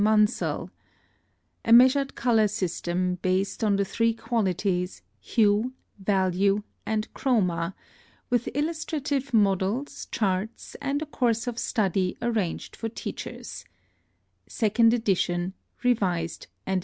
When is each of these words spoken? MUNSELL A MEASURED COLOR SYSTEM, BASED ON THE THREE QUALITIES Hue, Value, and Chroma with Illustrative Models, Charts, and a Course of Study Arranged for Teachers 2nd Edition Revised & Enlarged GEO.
MUNSELL 0.03 0.71
A 1.63 1.71
MEASURED 1.71 2.15
COLOR 2.15 2.47
SYSTEM, 2.47 3.19
BASED 3.21 3.63
ON 3.63 3.75
THE 3.75 3.85
THREE 3.85 4.15
QUALITIES 4.15 5.03
Hue, 5.19 5.73
Value, 5.99 6.63
and 6.87 7.07
Chroma 7.13 7.75
with 8.31 8.49
Illustrative 8.55 9.31
Models, 9.31 10.07
Charts, 10.11 10.73
and 10.81 11.03
a 11.03 11.05
Course 11.05 11.45
of 11.45 11.59
Study 11.59 12.17
Arranged 12.19 12.75
for 12.75 12.89
Teachers 12.89 13.63
2nd 14.49 14.91
Edition 14.91 15.53
Revised 15.83 16.47
& 16.57 16.65
Enlarged 16.65 16.79
GEO. 16.79 16.79